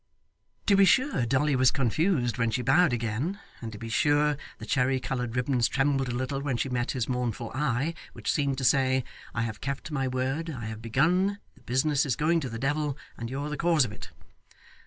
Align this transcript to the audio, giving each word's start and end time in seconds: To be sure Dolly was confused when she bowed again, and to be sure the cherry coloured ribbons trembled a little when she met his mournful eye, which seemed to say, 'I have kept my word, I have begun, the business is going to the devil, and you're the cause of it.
To 0.65 0.75
be 0.75 0.83
sure 0.83 1.27
Dolly 1.27 1.55
was 1.55 1.69
confused 1.69 2.39
when 2.39 2.49
she 2.49 2.63
bowed 2.63 2.91
again, 2.91 3.39
and 3.61 3.71
to 3.71 3.77
be 3.77 3.87
sure 3.87 4.35
the 4.57 4.65
cherry 4.65 4.99
coloured 4.99 5.35
ribbons 5.35 5.67
trembled 5.67 6.07
a 6.09 6.15
little 6.15 6.41
when 6.41 6.57
she 6.57 6.69
met 6.69 6.93
his 6.93 7.07
mournful 7.07 7.51
eye, 7.53 7.93
which 8.13 8.31
seemed 8.31 8.57
to 8.57 8.63
say, 8.63 9.03
'I 9.35 9.43
have 9.43 9.61
kept 9.61 9.91
my 9.91 10.07
word, 10.07 10.49
I 10.49 10.65
have 10.65 10.81
begun, 10.81 11.37
the 11.53 11.61
business 11.61 12.03
is 12.03 12.15
going 12.15 12.39
to 12.39 12.49
the 12.49 12.57
devil, 12.57 12.97
and 13.15 13.29
you're 13.29 13.49
the 13.51 13.57
cause 13.57 13.85
of 13.85 13.91
it. 13.91 14.09